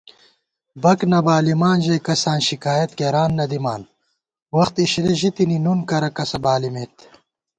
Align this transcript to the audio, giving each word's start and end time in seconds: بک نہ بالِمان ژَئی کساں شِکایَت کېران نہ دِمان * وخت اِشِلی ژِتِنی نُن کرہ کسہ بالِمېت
بک 0.81 0.99
نہ 1.11 1.19
بالِمان 1.25 1.77
ژَئی 1.85 1.99
کساں 2.05 2.39
شِکایَت 2.47 2.91
کېران 2.97 3.31
نہ 3.39 3.45
دِمان 3.51 3.81
* 4.19 4.55
وخت 4.55 4.75
اِشِلی 4.81 5.13
ژِتِنی 5.19 5.57
نُن 5.65 5.79
کرہ 5.89 6.09
کسہ 6.15 6.37
بالِمېت 6.43 6.95